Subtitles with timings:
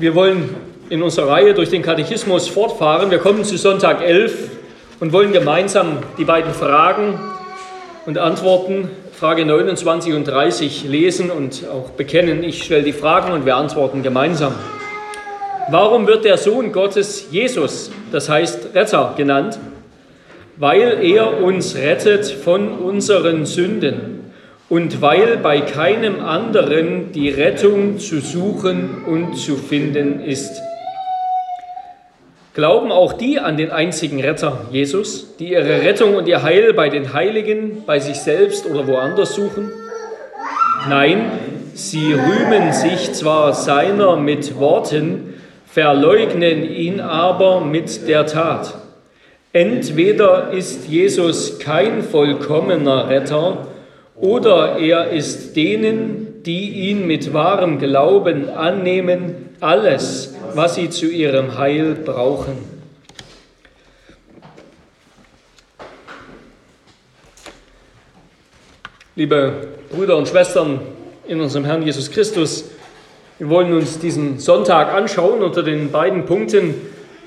[0.00, 0.54] Wir wollen
[0.90, 3.10] in unserer Reihe durch den Katechismus fortfahren.
[3.10, 4.48] Wir kommen zu Sonntag 11
[5.00, 7.18] und wollen gemeinsam die beiden Fragen
[8.06, 12.44] und Antworten, Frage 29 und 30, lesen und auch bekennen.
[12.44, 14.54] Ich stelle die Fragen und wir antworten gemeinsam.
[15.68, 19.58] Warum wird der Sohn Gottes Jesus, das heißt Retter, genannt?
[20.58, 24.17] Weil er uns rettet von unseren Sünden
[24.68, 30.60] und weil bei keinem anderen die Rettung zu suchen und zu finden ist.
[32.54, 36.88] Glauben auch die an den einzigen Retter, Jesus, die ihre Rettung und ihr Heil bei
[36.88, 39.70] den Heiligen, bei sich selbst oder woanders suchen?
[40.88, 41.30] Nein,
[41.74, 45.34] sie rühmen sich zwar seiner mit Worten,
[45.66, 48.74] verleugnen ihn aber mit der Tat.
[49.52, 53.68] Entweder ist Jesus kein vollkommener Retter,
[54.20, 61.56] oder er ist denen, die ihn mit wahrem Glauben annehmen, alles, was sie zu ihrem
[61.58, 62.56] Heil brauchen.
[69.14, 70.80] Liebe Brüder und Schwestern
[71.26, 72.64] in unserem Herrn Jesus Christus,
[73.38, 76.74] wir wollen uns diesen Sonntag anschauen unter den beiden Punkten,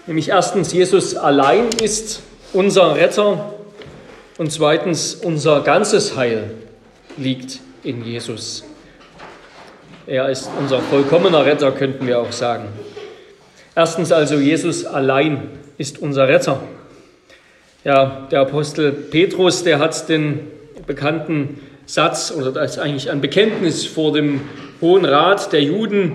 [0.07, 2.21] nämlich erstens, Jesus allein ist
[2.53, 3.53] unser Retter
[4.37, 6.51] und zweitens, unser ganzes Heil
[7.17, 8.63] liegt in Jesus.
[10.07, 12.65] Er ist unser vollkommener Retter, könnten wir auch sagen.
[13.75, 16.61] Erstens also, Jesus allein ist unser Retter.
[17.83, 20.39] Ja, der Apostel Petrus, der hat den
[20.85, 24.41] bekannten Satz, oder das ist eigentlich ein Bekenntnis vor dem
[24.81, 26.13] Hohen Rat der Juden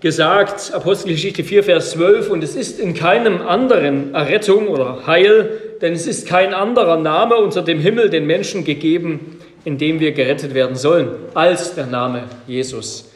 [0.00, 5.92] gesagt, Apostelgeschichte 4, Vers 12, und es ist in keinem anderen Errettung oder Heil, denn
[5.92, 10.54] es ist kein anderer Name unter dem Himmel den Menschen gegeben, in dem wir gerettet
[10.54, 13.10] werden sollen, als der Name Jesus.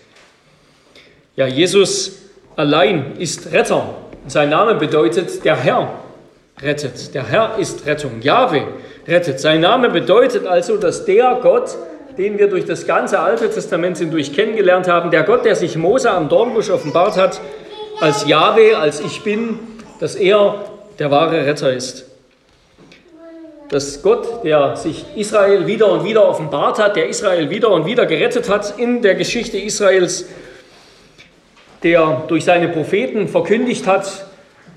[1.34, 2.22] Ja, Jesus
[2.56, 3.94] allein ist Retter.
[4.26, 5.92] Sein Name bedeutet, der Herr
[6.62, 7.14] rettet.
[7.14, 8.22] Der Herr ist Rettung.
[8.22, 8.62] Jahwe
[9.06, 9.40] rettet.
[9.40, 11.76] Sein Name bedeutet also, dass der Gott,
[12.16, 16.10] den wir durch das ganze Alte Testament hindurch kennengelernt haben, der Gott, der sich Mose
[16.10, 17.40] am Dornbusch offenbart hat,
[18.00, 19.58] als Jahwe, als ich bin,
[20.00, 20.64] dass er
[20.98, 22.06] der wahre Retter ist.
[23.68, 28.06] Dass Gott, der sich Israel wieder und wieder offenbart hat, der Israel wieder und wieder
[28.06, 30.26] gerettet hat in der Geschichte Israels,
[31.82, 34.26] der durch seine Propheten verkündigt hat,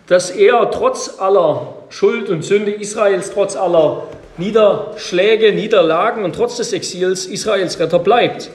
[0.08, 4.08] dass er trotz aller Schuld und Sünde Israels, trotz aller
[4.38, 8.50] Niederschläge, Niederlagen und trotz des Exils Israels Retter bleibt.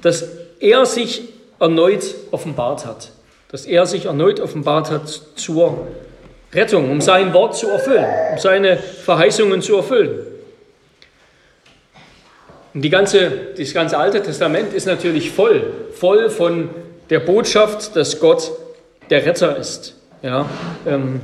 [0.00, 0.24] Dass
[0.60, 1.22] er sich
[1.60, 3.10] erneut offenbart hat.
[3.50, 5.86] Dass er sich erneut offenbart hat zur
[6.54, 10.20] Rettung, um sein Wort zu erfüllen, um seine Verheißungen zu erfüllen.
[12.74, 16.70] Und die ganze, das ganze Alte Testament ist natürlich voll, voll von
[17.10, 18.50] der Botschaft, dass Gott
[19.10, 19.94] der Retter ist.
[20.22, 20.48] Ja,
[20.86, 21.20] ähm,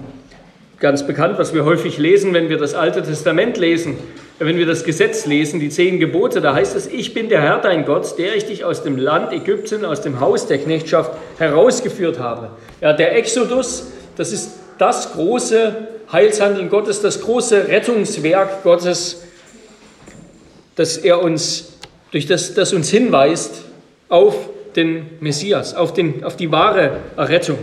[0.79, 3.99] ganz bekannt, was wir häufig lesen, wenn wir das Alte Testament lesen,
[4.39, 7.59] wenn wir das Gesetz lesen, die zehn Gebote, da heißt es, ich bin der Herr
[7.59, 12.19] dein Gott, der ich dich aus dem Land Ägypten, aus dem Haus der Knechtschaft herausgeführt
[12.19, 12.51] habe.
[12.81, 15.77] Ja, der Exodus, das ist das große
[16.11, 19.23] Heilshandeln Gottes, das große Rettungswerk Gottes,
[20.75, 21.75] dass er uns,
[22.13, 23.63] durch das, das uns hinweist
[24.09, 24.35] auf
[24.75, 27.59] den Messias, auf, den, auf die wahre Errettung.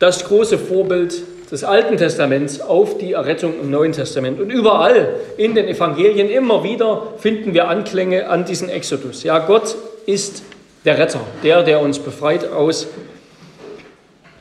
[0.00, 1.22] Das große Vorbild
[1.52, 4.40] des Alten Testaments auf die Errettung im Neuen Testament.
[4.40, 9.22] Und überall in den Evangelien immer wieder finden wir Anklänge an diesen Exodus.
[9.22, 10.42] Ja, Gott ist
[10.84, 12.88] der Retter, der, der uns befreit aus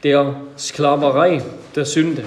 [0.03, 1.41] der Sklaverei,
[1.75, 2.23] der Sünde.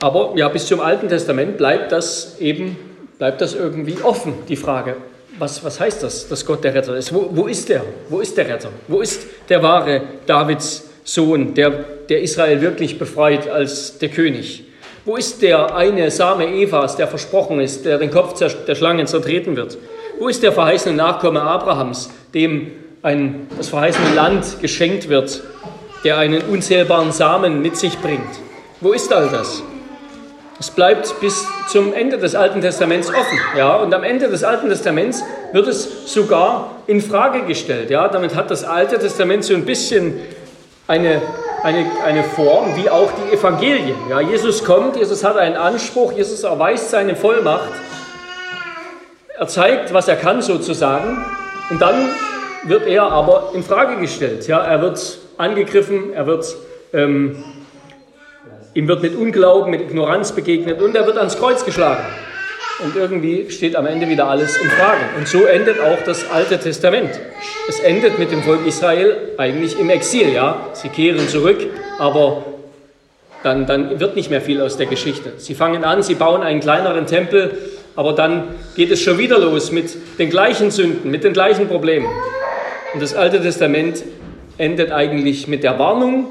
[0.00, 2.76] Aber ja, bis zum Alten Testament bleibt das eben,
[3.18, 4.96] bleibt das irgendwie offen, die Frage,
[5.38, 7.12] was, was heißt das, dass Gott der Retter ist?
[7.12, 7.84] Wo, wo ist der?
[8.08, 8.70] Wo ist der Retter?
[8.86, 11.70] Wo ist der wahre Davids Sohn, der,
[12.08, 14.64] der Israel wirklich befreit als der König?
[15.04, 19.56] Wo ist der eine Same Evas, der versprochen ist, der den Kopf der Schlangen zertreten
[19.56, 19.78] wird?
[20.18, 22.72] Wo ist der verheißene Nachkomme Abrahams, dem
[23.02, 25.42] ein, das verheißene Land geschenkt wird,
[26.04, 28.28] der einen unzählbaren Samen mit sich bringt?
[28.80, 29.62] Wo ist all das?
[30.60, 33.38] Es bleibt bis zum Ende des Alten Testaments offen.
[33.56, 33.76] Ja?
[33.76, 35.22] Und am Ende des Alten Testaments
[35.52, 37.90] wird es sogar in Frage gestellt.
[37.90, 38.08] Ja?
[38.08, 40.20] Damit hat das Alte Testament so ein bisschen
[40.88, 41.22] eine,
[41.62, 43.96] eine, eine Form wie auch die Evangelien.
[44.10, 44.20] Ja?
[44.20, 47.70] Jesus kommt, Jesus hat einen Anspruch, Jesus erweist seine Vollmacht.
[49.38, 51.24] Er zeigt, was er kann sozusagen.
[51.70, 52.08] Und dann
[52.64, 54.46] wird er aber in Frage gestellt.
[54.46, 54.64] Ja?
[54.64, 56.56] Er wird angegriffen, er wird...
[56.92, 57.44] Ähm,
[58.74, 62.04] Ihm wird mit Unglauben, mit Ignoranz begegnet und er wird ans Kreuz geschlagen.
[62.84, 65.00] und irgendwie steht am Ende wieder alles in Frage.
[65.16, 67.10] Und so endet auch das Alte Testament.
[67.68, 70.68] Es endet mit dem Volk Israel eigentlich im Exil, ja.
[70.74, 71.58] Sie kehren zurück,
[71.98, 72.44] aber
[73.42, 75.32] dann, dann wird nicht mehr viel aus der Geschichte.
[75.38, 77.56] Sie fangen an, sie bauen einen kleineren Tempel,
[77.96, 78.44] aber dann
[78.76, 82.08] geht es schon wieder los mit den gleichen Sünden, mit den gleichen Problemen.
[82.94, 84.02] Und das Alte Testament
[84.56, 86.26] endet eigentlich mit der Warnung,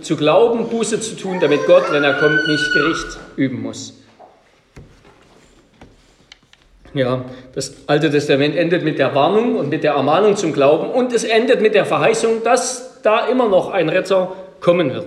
[0.00, 3.94] zu glauben, Buße zu tun, damit Gott, wenn er kommt, nicht Gericht üben muss.
[6.94, 11.12] Ja, das Alte Testament endet mit der Warnung und mit der Ermahnung zum Glauben und
[11.12, 15.06] es endet mit der Verheißung, dass da immer noch ein Retter kommen wird.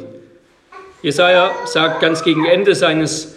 [1.01, 3.35] Jesaja sagt ganz gegen Ende seines,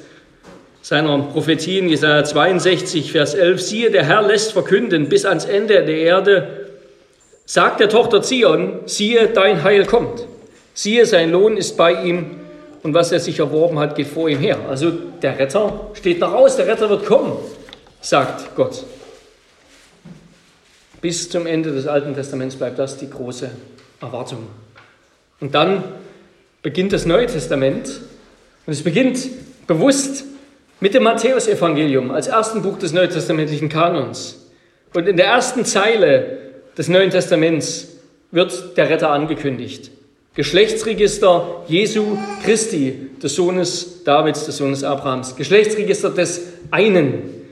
[0.82, 5.96] seiner Prophetien, Jesaja 62, Vers 11, siehe, der Herr lässt verkünden bis ans Ende der
[5.96, 6.62] Erde,
[7.52, 10.26] sagt der Tochter Zion, siehe, dein Heil kommt.
[10.72, 12.40] Siehe, sein Lohn ist bei ihm
[12.82, 14.58] und was er sich erworben hat, geht vor ihm her.
[14.70, 17.37] Also der Retter steht noch aus, der Retter wird kommen
[18.02, 18.84] sagt Gott.
[21.00, 23.50] Bis zum Ende des Alten Testaments bleibt das die große
[24.00, 24.46] Erwartung.
[25.40, 25.84] Und dann
[26.62, 28.00] beginnt das Neue Testament
[28.66, 29.19] und es beginnt
[29.66, 30.25] bewusst
[30.81, 34.49] mit dem Matthäusevangelium als ersten Buch des neutestamentlichen Kanons.
[34.94, 36.42] Und in der ersten Zeile
[36.77, 37.89] des Neuen Testaments
[38.31, 39.91] wird der Retter angekündigt.
[40.35, 45.37] Geschlechtsregister Jesu Christi, des Sohnes Davids, des Sohnes Abrahams.
[45.37, 47.43] Geschlechtsregister des einen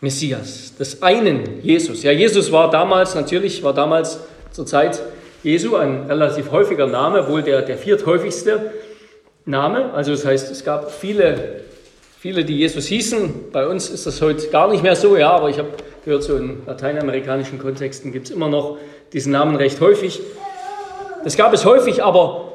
[0.00, 2.02] Messias, des einen Jesus.
[2.02, 4.18] Ja, Jesus war damals, natürlich war damals
[4.50, 5.00] zur Zeit
[5.44, 8.72] Jesu ein relativ häufiger Name, wohl der, der vierthäufigste
[9.44, 9.92] Name.
[9.94, 11.62] Also das heißt, es gab viele,
[12.18, 13.52] viele, die Jesus hießen.
[13.52, 15.68] Bei uns ist das heute gar nicht mehr so, ja, aber ich habe
[16.04, 18.78] gehört, so in lateinamerikanischen Kontexten gibt es immer noch
[19.12, 20.20] diesen Namen recht häufig.
[21.22, 22.52] Das gab es häufig, aber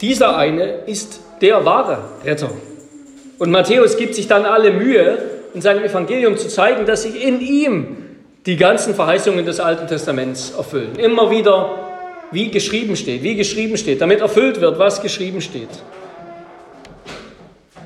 [0.00, 2.50] dieser eine ist der wahre Retter.
[3.38, 5.18] Und Matthäus gibt sich dann alle Mühe,
[5.54, 7.96] in seinem Evangelium zu zeigen, dass sich in ihm
[8.46, 10.96] die ganzen Verheißungen des Alten Testaments erfüllen.
[10.98, 11.78] Immer wieder,
[12.30, 15.68] wie geschrieben steht, wie geschrieben steht, damit erfüllt wird, was geschrieben steht.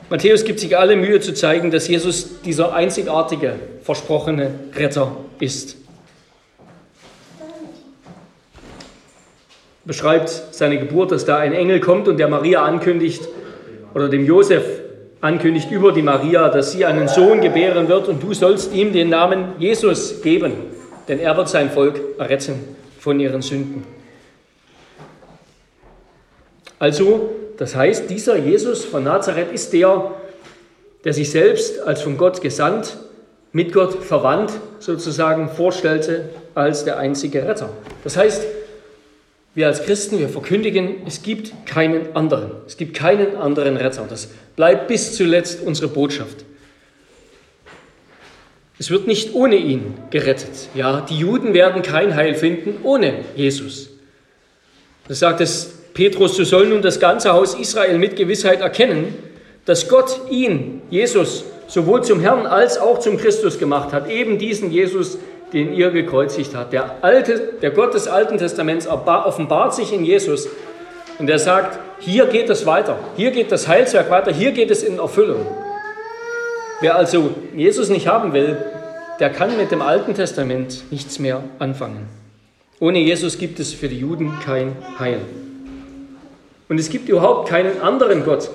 [0.08, 5.76] Matthäus gibt sich alle Mühe zu zeigen, dass Jesus dieser einzigartige, versprochene Retter ist.
[9.84, 13.22] Beschreibt seine Geburt, dass da ein Engel kommt und der Maria ankündigt
[13.94, 14.64] oder dem Josef
[15.20, 19.08] ankündigt über die Maria, dass sie einen Sohn gebären wird und du sollst ihm den
[19.08, 20.52] Namen Jesus geben,
[21.08, 23.84] denn er wird sein Volk erretten von ihren Sünden.
[26.78, 30.12] Also, das heißt, dieser Jesus von Nazareth ist der,
[31.04, 32.96] der sich selbst als von Gott gesandt,
[33.52, 37.70] mit Gott verwandt sozusagen vorstellte als der einzige Retter.
[38.04, 38.42] Das heißt,
[39.54, 42.50] wir als Christen, wir verkündigen, es gibt keinen anderen.
[42.66, 44.04] Es gibt keinen anderen Retter.
[44.08, 46.44] Das bleibt bis zuletzt unsere Botschaft.
[48.78, 50.68] Es wird nicht ohne ihn gerettet.
[50.74, 53.88] Ja, die Juden werden kein Heil finden ohne Jesus.
[55.08, 59.14] Das sagt es Petrus, so soll nun das ganze Haus Israel mit Gewissheit erkennen,
[59.64, 64.10] dass Gott ihn, Jesus, sowohl zum Herrn als auch zum Christus gemacht hat.
[64.10, 65.16] Eben diesen Jesus,
[65.54, 66.74] den ihr gekreuzigt habt.
[66.74, 70.48] Der, alte, der Gott des Alten Testaments offenbart sich in Jesus
[71.18, 74.82] und er sagt, hier geht es weiter, hier geht das Heilswerk weiter, hier geht es
[74.82, 75.46] in Erfüllung.
[76.82, 78.58] Wer also Jesus nicht haben will,
[79.18, 82.06] der kann mit dem Alten Testament nichts mehr anfangen.
[82.80, 85.20] Ohne Jesus gibt es für die Juden kein Heil.
[86.68, 88.50] Und es gibt überhaupt keinen anderen Gott.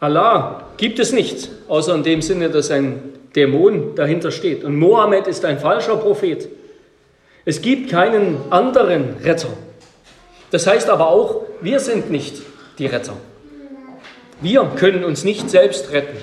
[0.00, 3.02] Allah gibt es nicht, außer in dem Sinne, dass ein
[3.36, 4.64] Dämon dahinter steht.
[4.64, 6.48] Und Mohammed ist ein falscher Prophet.
[7.44, 9.48] Es gibt keinen anderen Retter.
[10.50, 12.42] Das heißt aber auch, wir sind nicht
[12.78, 13.14] die Retter.
[14.40, 16.16] Wir können uns nicht selbst retten.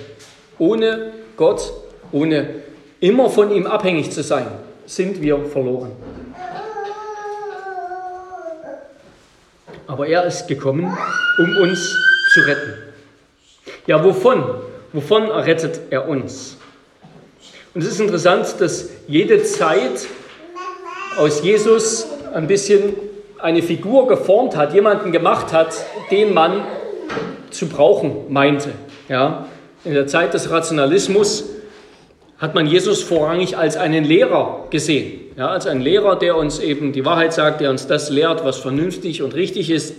[0.57, 1.72] Ohne Gott,
[2.12, 2.48] ohne
[3.00, 4.48] immer von ihm abhängig zu sein,
[4.86, 5.91] sind wir verloren.
[9.88, 10.96] Aber er ist gekommen,
[11.39, 11.79] um uns
[12.34, 12.74] zu retten.
[13.86, 14.44] Ja, wovon?
[14.91, 16.58] Wovon errettet er uns?
[17.74, 20.08] Und es ist interessant, dass jede Zeit
[21.17, 22.96] aus Jesus ein bisschen
[23.39, 25.74] eine Figur geformt hat, jemanden gemacht hat,
[26.12, 26.65] den man
[27.50, 28.72] zu brauchen meinte.
[29.08, 29.48] Ja?
[29.84, 31.46] In der Zeit des Rationalismus
[32.38, 35.22] hat man Jesus vorrangig als einen Lehrer gesehen.
[35.36, 38.58] Ja, als einen Lehrer, der uns eben die Wahrheit sagt, der uns das lehrt, was
[38.58, 39.91] vernünftig und richtig ist.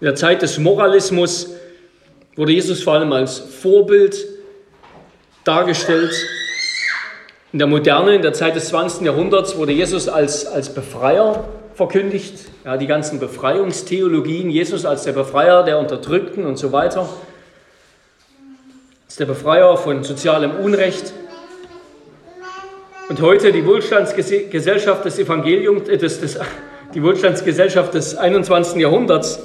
[0.00, 1.50] In der Zeit des Moralismus
[2.36, 4.26] wurde Jesus vor allem als Vorbild
[5.44, 6.12] dargestellt
[7.52, 9.02] in der Moderne, in der Zeit des 20.
[9.02, 12.34] Jahrhunderts, wurde Jesus als, als Befreier verkündigt.
[12.64, 17.08] Ja, die ganzen Befreiungstheologien, Jesus als der Befreier der Unterdrückten und so weiter.
[19.06, 21.12] ist der Befreier von sozialem Unrecht.
[23.12, 26.40] Und heute die Wohlstandsgesellschaft des Evangeliums, äh, des, des,
[26.94, 28.80] die Wohlstandsgesellschaft des 21.
[28.80, 29.42] Jahrhunderts,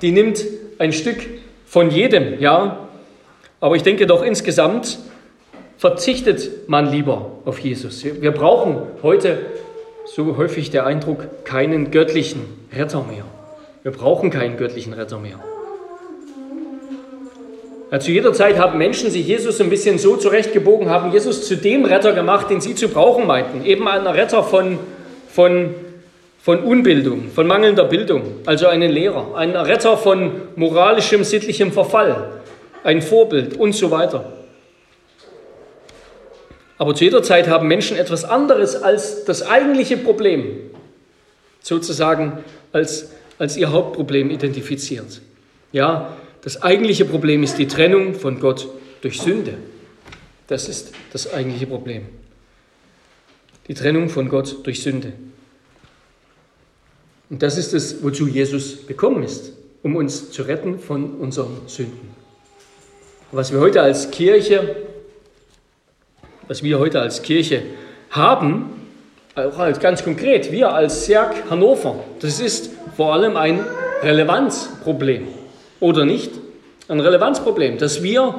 [0.00, 0.44] die nimmt
[0.78, 1.16] ein Stück
[1.66, 2.88] von jedem, ja.
[3.58, 5.00] Aber ich denke doch insgesamt
[5.78, 8.04] verzichtet man lieber auf Jesus.
[8.04, 9.38] Wir brauchen heute,
[10.04, 13.24] so häufig der Eindruck, keinen göttlichen Retter mehr.
[13.82, 15.40] Wir brauchen keinen göttlichen Retter mehr.
[17.90, 21.86] Zu jeder Zeit haben Menschen sich Jesus ein bisschen so zurechtgebogen, haben Jesus zu dem
[21.86, 23.64] Retter gemacht, den sie zu brauchen meinten.
[23.64, 24.78] Eben ein Retter von,
[25.30, 25.74] von,
[26.42, 29.34] von Unbildung, von mangelnder Bildung, also einen Lehrer.
[29.34, 32.30] Ein Retter von moralischem, sittlichem Verfall,
[32.84, 34.32] ein Vorbild und so weiter.
[36.76, 40.70] Aber zu jeder Zeit haben Menschen etwas anderes als das eigentliche Problem,
[41.60, 45.22] sozusagen als, als ihr Hauptproblem identifiziert.
[45.72, 48.68] Ja, das eigentliche Problem ist die Trennung von Gott
[49.00, 49.54] durch Sünde.
[50.46, 52.06] Das ist das eigentliche Problem.
[53.66, 55.12] Die Trennung von Gott durch Sünde.
[57.28, 59.52] Und das ist es, wozu Jesus gekommen ist,
[59.82, 62.16] um uns zu retten von unseren Sünden.
[63.30, 64.76] Was wir heute als Kirche,
[66.46, 67.62] was wir heute als Kirche
[68.10, 68.70] haben,
[69.34, 73.60] auch als ganz konkret, wir als Serg Hannover, das ist vor allem ein
[74.02, 75.37] Relevanzproblem
[75.80, 76.32] oder nicht?
[76.88, 78.34] Ein Relevanzproblem, dass wir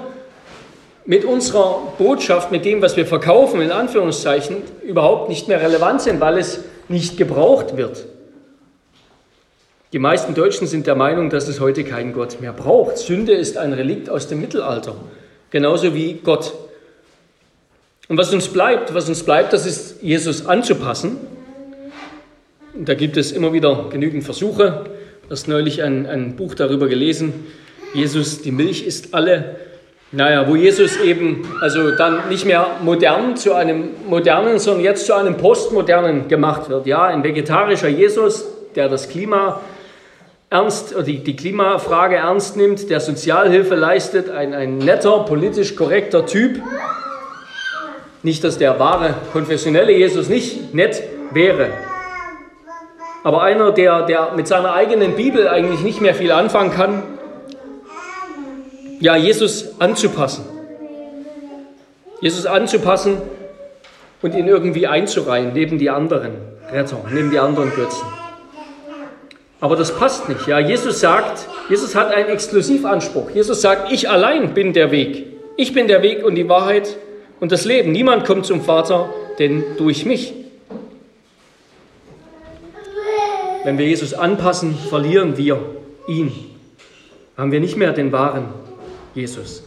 [1.06, 6.20] mit unserer Botschaft, mit dem, was wir verkaufen, in Anführungszeichen, überhaupt nicht mehr relevant sind,
[6.20, 8.06] weil es nicht gebraucht wird.
[9.92, 13.00] Die meisten Deutschen sind der Meinung, dass es heute keinen Gott mehr braucht.
[13.00, 14.94] Sünde ist ein Relikt aus dem Mittelalter,
[15.50, 16.54] genauso wie Gott.
[18.08, 21.18] Und was uns bleibt, was uns bleibt, das ist Jesus anzupassen.
[22.76, 24.86] da gibt es immer wieder genügend Versuche,
[25.30, 27.34] hast neulich ein, ein Buch darüber gelesen.
[27.94, 29.58] Jesus, die Milch ist alle.
[30.12, 35.14] Naja, wo Jesus eben, also dann nicht mehr modern zu einem modernen, sondern jetzt zu
[35.14, 36.88] einem postmodernen gemacht wird.
[36.88, 38.46] Ja, ein vegetarischer Jesus,
[38.76, 39.62] der das Klima
[40.50, 46.60] ernst, die, die Klimafrage ernst nimmt, der Sozialhilfe leistet, ein, ein netter, politisch korrekter Typ.
[48.24, 51.70] Nicht, dass der wahre konfessionelle Jesus nicht nett wäre,
[53.24, 57.04] aber einer, der, der mit seiner eigenen Bibel eigentlich nicht mehr viel anfangen kann,
[59.00, 60.46] ja, Jesus anzupassen.
[62.22, 63.22] Jesus anzupassen
[64.22, 66.34] und ihn irgendwie einzureihen neben die anderen
[66.72, 68.06] Retter, neben die anderen Götzen.
[69.62, 70.48] Aber das passt nicht.
[70.48, 73.32] Ja, Jesus sagt, Jesus hat einen Exklusivanspruch.
[73.32, 75.26] Jesus sagt, ich allein bin der Weg.
[75.58, 76.96] Ich bin der Weg und die Wahrheit
[77.40, 77.92] und das Leben.
[77.92, 80.34] Niemand kommt zum Vater, denn durch mich.
[83.70, 85.60] Wenn wir Jesus anpassen, verlieren wir
[86.08, 86.32] ihn.
[87.38, 88.46] Haben wir nicht mehr den wahren
[89.14, 89.62] Jesus,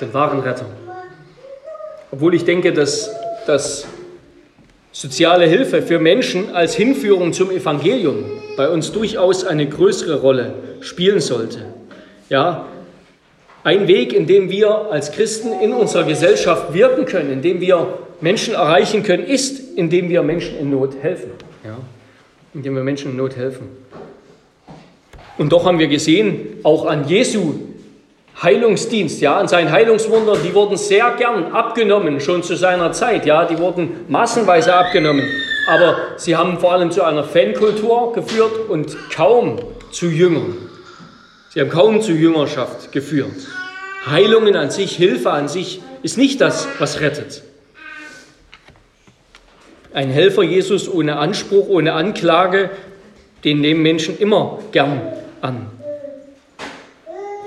[0.00, 0.66] den wahren Retter.
[2.12, 3.10] Obwohl ich denke, dass,
[3.44, 3.88] dass
[4.92, 8.22] soziale Hilfe für Menschen als Hinführung zum Evangelium
[8.56, 11.64] bei uns durchaus eine größere Rolle spielen sollte.
[12.28, 12.66] Ja,
[13.64, 17.98] ein Weg, in dem wir als Christen in unserer Gesellschaft wirken können, in dem wir
[18.20, 21.32] Menschen erreichen können, ist, indem wir Menschen in Not helfen.
[21.64, 21.78] Ja
[22.58, 23.68] indem wir Menschen in Not helfen.
[25.38, 27.54] Und doch haben wir gesehen, auch an Jesu
[28.42, 33.44] Heilungsdienst, ja, an seinen Heilungswundern, die wurden sehr gern abgenommen, schon zu seiner Zeit, ja,
[33.44, 35.24] die wurden massenweise abgenommen.
[35.68, 39.60] Aber sie haben vor allem zu einer Fankultur geführt und kaum
[39.92, 40.56] zu Jüngern.
[41.50, 43.46] Sie haben kaum zu Jüngerschaft geführt.
[44.04, 47.44] Heilungen an sich, Hilfe an sich ist nicht das, was rettet.
[49.98, 52.70] Ein Helfer Jesus ohne Anspruch, ohne Anklage,
[53.42, 55.02] den nehmen Menschen immer gern
[55.40, 55.66] an.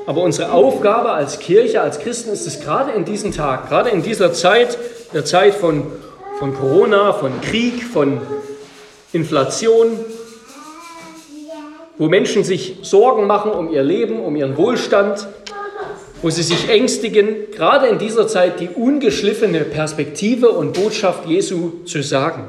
[0.05, 4.03] Aber unsere Aufgabe als Kirche, als Christen ist es gerade in diesem Tag, gerade in
[4.03, 4.77] dieser Zeit,
[5.13, 5.83] der Zeit von,
[6.39, 8.19] von Corona, von Krieg, von
[9.13, 9.97] Inflation,
[11.97, 15.25] wo Menschen sich Sorgen machen um ihr Leben, um ihren Wohlstand,
[16.21, 22.03] wo sie sich ängstigen, gerade in dieser Zeit die ungeschliffene Perspektive und Botschaft Jesu zu
[22.03, 22.47] sagen.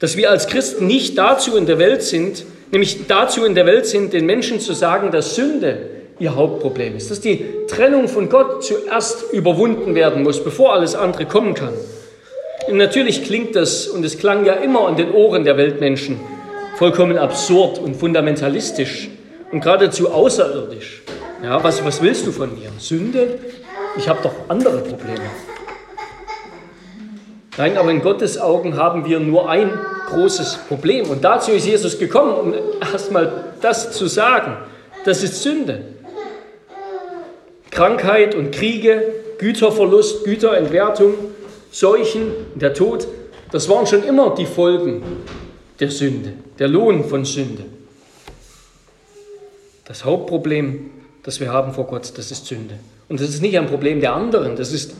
[0.00, 3.86] Dass wir als Christen nicht dazu in der Welt sind, nämlich dazu in der Welt
[3.86, 8.64] sind, den Menschen zu sagen, dass Sünde ihr Hauptproblem ist, dass die Trennung von Gott
[8.64, 11.72] zuerst überwunden werden muss, bevor alles andere kommen kann.
[12.68, 16.20] Und natürlich klingt das, und es klang ja immer an den Ohren der Weltmenschen,
[16.76, 19.08] vollkommen absurd und fundamentalistisch
[19.50, 21.02] und geradezu außerirdisch.
[21.42, 22.70] Ja, was, was willst du von mir?
[22.78, 23.38] Sünde?
[23.96, 25.24] Ich habe doch andere Probleme.
[27.56, 29.70] Nein, aber in Gottes Augen haben wir nur ein
[30.08, 31.08] großes Problem.
[31.08, 34.56] Und dazu ist Jesus gekommen, um erstmal das zu sagen.
[35.04, 35.84] Das ist Sünde.
[37.70, 41.14] Krankheit und Kriege, Güterverlust, Güterentwertung,
[41.70, 43.06] Seuchen, der Tod,
[43.52, 45.02] das waren schon immer die Folgen
[45.78, 47.64] der Sünde, der Lohn von Sünde.
[49.86, 50.90] Das Hauptproblem,
[51.30, 52.74] das wir haben vor Gott, das ist Sünde.
[53.08, 54.96] Und das ist nicht ein Problem der anderen, das ist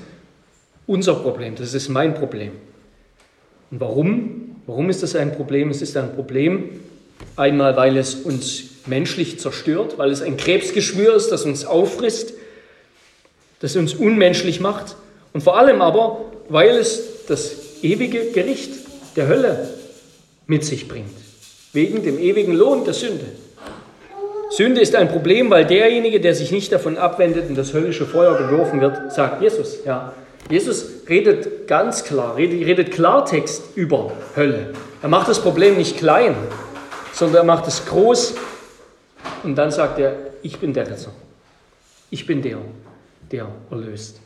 [0.86, 2.52] unser Problem, das ist mein Problem.
[3.72, 4.56] Und warum?
[4.68, 5.70] Warum ist das ein Problem?
[5.70, 6.82] Es ist ein Problem,
[7.34, 12.34] einmal weil es uns menschlich zerstört, weil es ein Krebsgeschwür ist, das uns auffrisst,
[13.58, 14.94] das uns unmenschlich macht.
[15.32, 18.70] Und vor allem aber, weil es das ewige Gericht
[19.16, 19.68] der Hölle
[20.46, 21.10] mit sich bringt,
[21.72, 23.26] wegen dem ewigen Lohn der Sünde.
[24.50, 28.36] Sünde ist ein Problem, weil derjenige, der sich nicht davon abwendet und das höllische Feuer
[28.36, 29.78] geworfen wird, sagt Jesus.
[29.84, 30.12] Ja,
[30.50, 34.72] Jesus redet ganz klar, redet, redet Klartext über Hölle.
[35.02, 36.34] Er macht das Problem nicht klein,
[37.12, 38.34] sondern er macht es groß
[39.44, 41.12] und dann sagt er, ich bin der Retter.
[42.10, 42.58] Ich bin der,
[43.30, 44.20] der erlöst.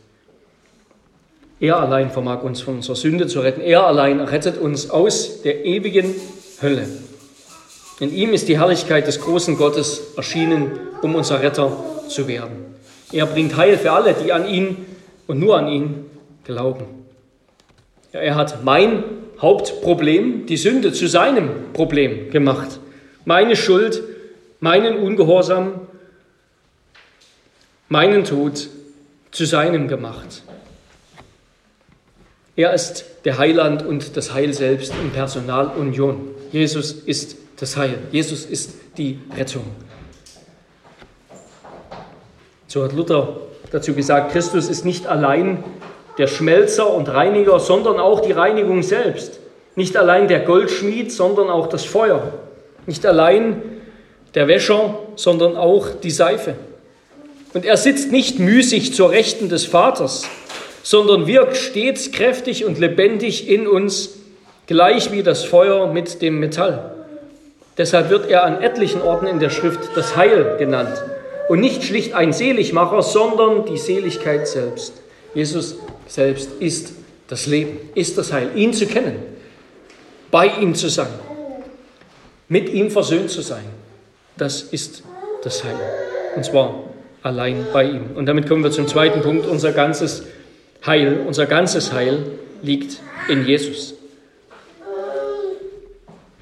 [1.61, 3.61] Er allein vermag uns von unserer Sünde zu retten.
[3.61, 6.15] Er allein rettet uns aus der ewigen
[6.63, 6.87] Hölle.
[8.05, 11.75] In ihm ist die Herrlichkeit des großen Gottes erschienen, um unser Retter
[12.07, 12.77] zu werden.
[13.11, 14.77] Er bringt Heil für alle, die an ihn
[15.27, 16.05] und nur an ihn
[16.45, 16.85] glauben.
[18.13, 19.05] Ja, er hat mein
[19.41, 22.79] Hauptproblem, die Sünde, zu seinem Problem gemacht.
[23.25, 24.03] Meine Schuld,
[24.61, 25.81] meinen Ungehorsam,
[27.89, 28.69] meinen Tod
[29.31, 30.43] zu seinem gemacht.
[32.55, 36.29] Er ist der Heiland und das Heil selbst in Personalunion.
[36.53, 37.99] Jesus ist das Heil.
[38.13, 39.65] Jesus ist die Rettung.
[42.67, 43.39] So hat Luther
[43.73, 45.65] dazu gesagt, Christus ist nicht allein
[46.19, 49.41] der Schmelzer und Reiniger, sondern auch die Reinigung selbst.
[49.77, 52.35] Nicht allein der Goldschmied, sondern auch das Feuer.
[52.85, 53.63] Nicht allein
[54.35, 56.57] der Wäscher, sondern auch die Seife.
[57.55, 60.29] Und er sitzt nicht müßig zur Rechten des Vaters,
[60.83, 64.19] sondern wirkt stets kräftig und lebendig in uns,
[64.67, 66.94] gleich wie das Feuer mit dem Metall.
[67.77, 71.03] Deshalb wird er an etlichen Orten in der Schrift das Heil genannt.
[71.49, 74.95] Und nicht schlicht ein Seligmacher, sondern die Seligkeit selbst.
[75.35, 76.95] Jesus selbst ist
[77.29, 78.51] das Leben, ist das Heil.
[78.55, 79.17] Ihn zu kennen,
[80.31, 81.09] bei ihm zu sein,
[82.49, 83.65] mit ihm versöhnt zu sein,
[84.37, 85.03] das ist
[85.43, 85.79] das Heil.
[86.37, 86.85] Und zwar
[87.23, 88.11] allein bei ihm.
[88.15, 89.47] Und damit kommen wir zum zweiten Punkt.
[89.47, 90.25] Unser ganzes
[90.87, 92.25] Heil, unser ganzes Heil
[92.63, 93.95] liegt in Jesus.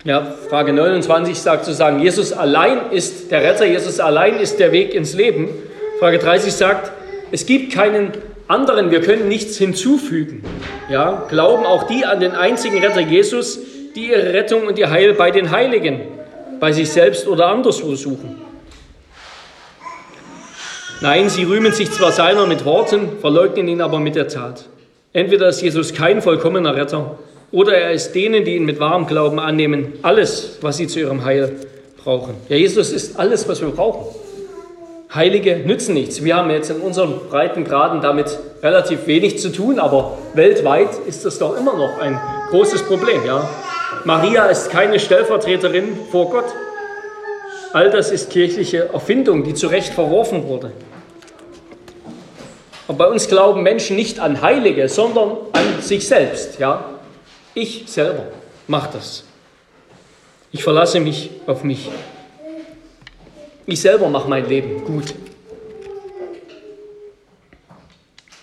[0.04, 4.72] Ja, Frage 29 sagt zu sagen, Jesus allein ist der Retter, Jesus allein ist der
[4.72, 5.48] Weg ins Leben.
[6.00, 6.90] Frage 30 sagt,
[7.30, 8.10] es gibt keinen
[8.48, 10.42] anderen, wir können nichts hinzufügen.
[10.90, 13.60] Ja, glauben auch die an den einzigen Retter Jesus,
[13.94, 16.00] die ihre Rettung und ihr Heil bei den Heiligen,
[16.58, 18.42] bei sich selbst oder anderswo suchen.
[21.00, 24.64] Nein, sie rühmen sich zwar seiner mit Worten, verleugnen ihn aber mit der Tat.
[25.12, 27.18] Entweder ist Jesus kein vollkommener Retter,
[27.52, 31.24] oder er ist denen, die ihn mit wahrem Glauben annehmen, alles, was sie zu ihrem
[31.24, 31.52] Heil
[32.02, 32.34] brauchen.
[32.48, 34.06] Ja, Jesus ist alles, was wir brauchen.
[35.14, 36.24] Heilige nützen nichts.
[36.24, 41.26] Wir haben jetzt in unseren breiten Graden damit relativ wenig zu tun, aber weltweit ist
[41.26, 43.20] das doch immer noch ein großes Problem.
[43.26, 43.46] Ja?
[44.04, 46.46] Maria ist keine Stellvertreterin vor Gott.
[47.74, 50.72] All das ist kirchliche Erfindung, die zu Recht verworfen wurde.
[52.88, 56.58] Und bei uns glauben Menschen nicht an Heilige, sondern an sich selbst.
[56.58, 56.84] Ja?
[57.54, 58.24] Ich selber
[58.66, 59.24] mache das.
[60.52, 61.88] Ich verlasse mich auf mich.
[63.66, 65.14] Ich selber mache mein Leben gut.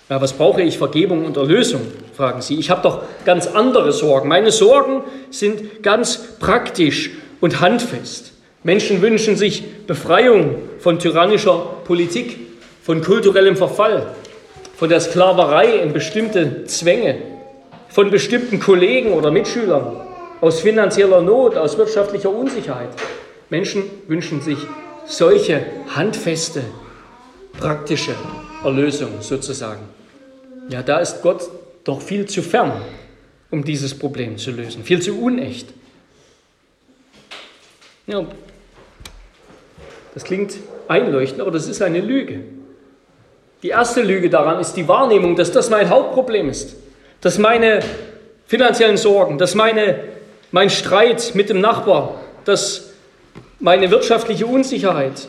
[0.10, 0.78] Ja, was brauche ich?
[0.78, 1.82] Vergebung und Erlösung,
[2.16, 2.56] fragen Sie.
[2.56, 4.28] Ich habe doch ganz andere Sorgen.
[4.28, 8.34] Meine Sorgen sind ganz praktisch und handfest.
[8.64, 12.40] Menschen wünschen sich Befreiung von tyrannischer Politik,
[12.82, 14.08] von kulturellem Verfall,
[14.76, 17.39] von der Sklaverei in bestimmte Zwänge,
[17.90, 19.98] von bestimmten Kollegen oder Mitschülern,
[20.42, 22.90] aus finanzieller Not, aus wirtschaftlicher Unsicherheit.
[23.50, 24.60] Menschen wünschen sich
[25.06, 26.62] solche handfeste,
[27.60, 28.16] praktische
[28.64, 29.82] Erlösung sozusagen.
[30.70, 31.50] Ja, da ist Gott
[31.84, 32.74] doch viel zu fern,
[33.50, 35.74] um dieses Problem zu lösen, viel zu unecht.
[38.06, 38.24] Ja,
[40.14, 40.56] das klingt
[40.88, 42.42] einleuchtend, aber das ist eine Lüge.
[43.64, 46.76] Die erste Lüge daran ist die Wahrnehmung, dass das mein Hauptproblem ist
[47.22, 47.82] dass meine
[48.48, 50.00] finanziellen Sorgen, dass meine,
[50.52, 52.92] mein Streit mit dem Nachbar, dass
[53.60, 55.28] meine wirtschaftliche Unsicherheit,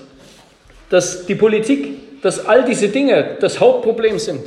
[0.88, 4.46] dass die Politik, dass all diese Dinge das Hauptproblem sind.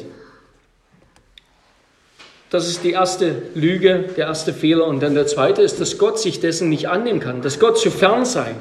[2.50, 4.86] Das ist die erste Lüge, der erste Fehler.
[4.86, 7.90] Und dann der zweite ist, dass Gott sich dessen nicht annehmen kann, dass Gott zu
[7.90, 8.54] fern sei.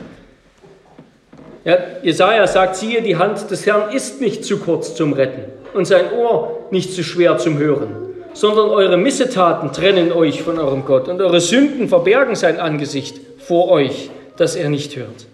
[1.64, 5.84] Ja, Jesaja sagt, siehe, die Hand des Herrn ist nicht zu kurz zum Retten und
[5.84, 11.08] sein Ohr nicht zu schwer zum Hören, sondern eure Missetaten trennen euch von eurem Gott
[11.08, 15.26] und eure Sünden verbergen sein Angesicht vor euch, dass er nicht hört.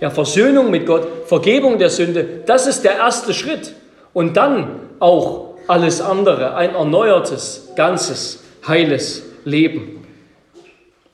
[0.00, 3.72] Ja, Versöhnung mit Gott, Vergebung der Sünde, das ist der erste Schritt.
[4.12, 10.04] Und dann auch alles andere, ein erneuertes, ganzes, heiles Leben.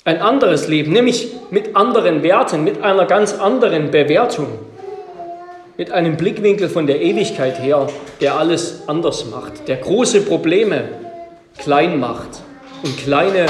[0.04, 4.48] Ein anderes Leben, nämlich mit anderen Werten, mit einer ganz anderen Bewertung,
[5.76, 7.86] mit einem Blickwinkel von der Ewigkeit her,
[8.20, 10.84] der alles anders macht, der große Probleme
[11.58, 12.42] klein macht
[12.82, 13.46] und kleine,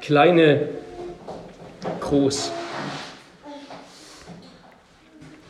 [0.00, 0.68] kleine
[2.00, 2.52] groß.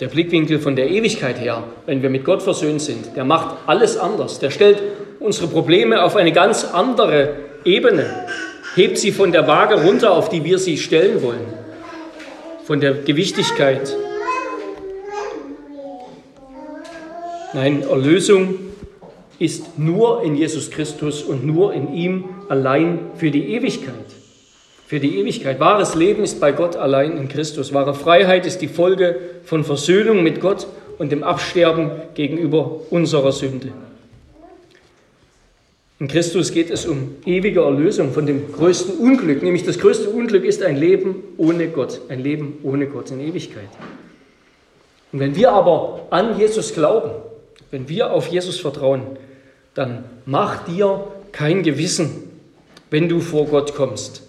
[0.00, 3.96] Der Blickwinkel von der Ewigkeit her, wenn wir mit Gott versöhnt sind, der macht alles
[3.96, 4.40] anders.
[4.40, 4.82] Der stellt
[5.20, 8.26] unsere Probleme auf eine ganz andere Ebene,
[8.74, 11.46] hebt sie von der Waage runter, auf die wir sie stellen wollen,
[12.64, 13.96] von der Gewichtigkeit.
[17.52, 18.58] Nein, Erlösung
[19.38, 23.94] ist nur in Jesus Christus und nur in ihm allein für die Ewigkeit
[24.86, 25.60] für die Ewigkeit.
[25.60, 27.72] Wahres Leben ist bei Gott allein in Christus.
[27.72, 30.66] Wahre Freiheit ist die Folge von Versöhnung mit Gott
[30.98, 33.72] und dem Absterben gegenüber unserer Sünde.
[36.00, 40.44] In Christus geht es um ewige Erlösung von dem größten Unglück, nämlich das größte Unglück
[40.44, 43.68] ist ein Leben ohne Gott, ein Leben ohne Gott in Ewigkeit.
[45.12, 47.10] Und wenn wir aber an Jesus glauben,
[47.70, 49.02] wenn wir auf Jesus vertrauen,
[49.74, 52.30] dann mach dir kein Gewissen,
[52.90, 54.24] wenn du vor Gott kommst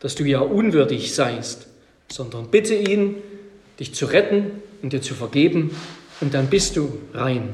[0.00, 1.66] dass du ja unwürdig seist,
[2.08, 3.16] sondern bitte ihn,
[3.80, 5.76] dich zu retten und dir zu vergeben,
[6.20, 7.50] und dann bist du rein.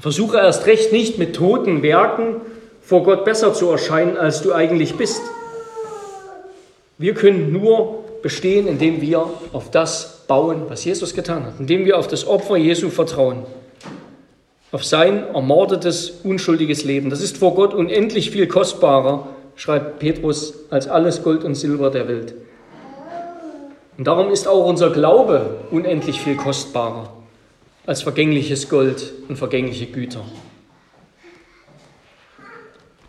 [0.00, 2.36] Versuche erst recht nicht mit toten Werken
[2.80, 5.20] vor Gott besser zu erscheinen, als du eigentlich bist.
[6.98, 11.98] Wir können nur bestehen, indem wir auf das bauen, was Jesus getan hat, indem wir
[11.98, 13.44] auf das Opfer Jesu vertrauen,
[14.72, 17.10] auf sein ermordetes, unschuldiges Leben.
[17.10, 19.28] Das ist vor Gott unendlich viel kostbarer
[19.60, 22.34] schreibt Petrus, als alles Gold und Silber der Welt.
[23.98, 27.12] Und darum ist auch unser Glaube unendlich viel kostbarer
[27.84, 30.24] als vergängliches Gold und vergängliche Güter.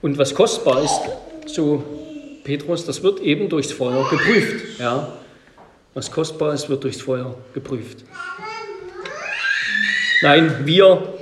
[0.01, 0.99] Und was kostbar ist,
[1.45, 1.83] so
[2.43, 4.79] Petrus, das wird eben durchs Feuer geprüft.
[4.79, 5.13] Ja?
[5.93, 8.03] Was kostbar ist, wird durchs Feuer geprüft.
[10.21, 11.13] Nein, wir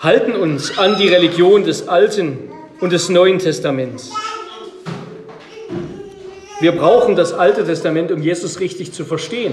[0.00, 4.10] halten uns an die Religion des Alten und des Neuen Testaments.
[6.58, 9.52] Wir brauchen das Alte Testament, um Jesus richtig zu verstehen.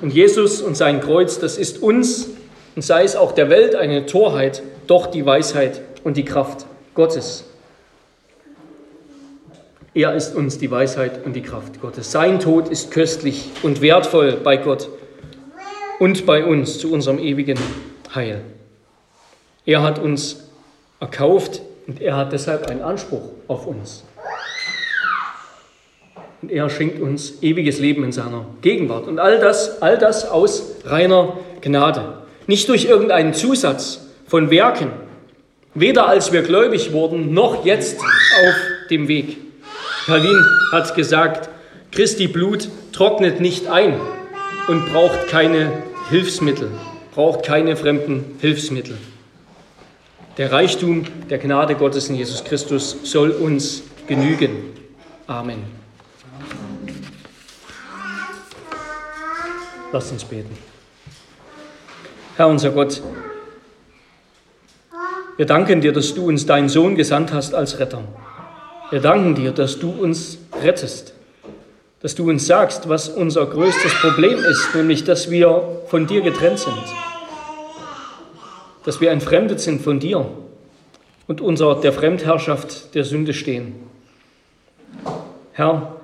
[0.00, 2.30] Und Jesus und sein Kreuz, das ist uns
[2.76, 7.44] und sei es auch der Welt eine Torheit, doch die Weisheit und die Kraft Gottes.
[9.92, 12.12] Er ist uns die Weisheit und die Kraft Gottes.
[12.12, 14.88] Sein Tod ist köstlich und wertvoll bei Gott
[15.98, 17.58] und bei uns zu unserem ewigen
[18.14, 18.42] Heil.
[19.64, 20.48] Er hat uns
[20.98, 24.04] erkauft und er hat deshalb einen Anspruch auf uns.
[26.40, 29.06] Und er schenkt uns ewiges Leben in seiner Gegenwart.
[29.06, 32.22] Und all das, all das aus reiner Gnade.
[32.48, 34.90] Nicht durch irgendeinen Zusatz von Werken.
[35.74, 38.54] Weder als wir gläubig wurden, noch jetzt auf
[38.90, 39.38] dem Weg.
[40.06, 41.48] Calvin hat gesagt,
[41.92, 43.94] Christi Blut trocknet nicht ein
[44.66, 45.72] und braucht keine
[46.10, 46.68] Hilfsmittel,
[47.14, 48.96] braucht keine fremden Hilfsmittel.
[50.38, 54.72] Der Reichtum der Gnade Gottes in Jesus Christus soll uns genügen.
[55.26, 55.62] Amen.
[59.92, 60.56] Lass uns beten.
[62.36, 63.02] Herr unser Gott,
[65.36, 68.02] wir danken dir, dass du uns deinen Sohn gesandt hast als Retter.
[68.90, 71.12] Wir danken dir, dass du uns rettest,
[72.00, 76.58] dass du uns sagst, was unser größtes Problem ist, nämlich dass wir von dir getrennt
[76.58, 76.82] sind,
[78.84, 80.26] dass wir entfremdet sind von dir
[81.26, 83.74] und unter der Fremdherrschaft der Sünde stehen.
[85.52, 85.96] Herr,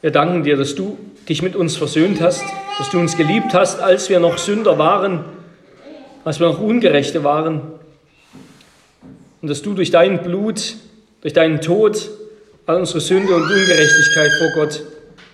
[0.00, 2.42] wir danken dir, dass du dich mit uns versöhnt hast,
[2.78, 5.24] dass du uns geliebt hast, als wir noch Sünder waren,
[6.24, 7.60] als wir noch Ungerechte waren.
[9.42, 10.76] Und dass du durch dein Blut,
[11.20, 12.10] durch deinen Tod
[12.66, 14.82] all unsere Sünde und Ungerechtigkeit vor Gott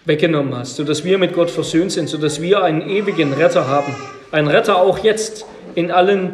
[0.04, 3.94] weggenommen hast, sodass wir mit Gott versöhnt sind, sodass wir einen ewigen Retter haben.
[4.30, 6.32] Einen Retter auch jetzt in allen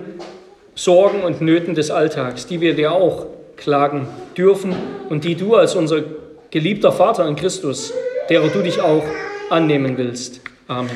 [0.74, 4.06] Sorgen und Nöten des Alltags, die wir dir auch klagen
[4.36, 4.74] dürfen
[5.08, 6.02] und die du als unser
[6.50, 7.92] geliebter Vater in Christus,
[8.28, 9.04] derer du dich auch
[9.50, 10.40] annehmen willst.
[10.68, 10.90] Amen.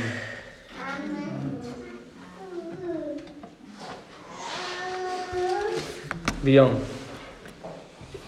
[6.43, 6.71] Wir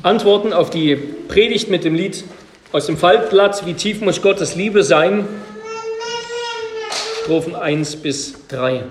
[0.02, 2.24] antworten auf die Predigt mit dem Lied
[2.72, 5.26] aus dem Faltblatt, wie tief muss Gottes Liebe sein.
[7.22, 8.82] Strophen 1 bis 3.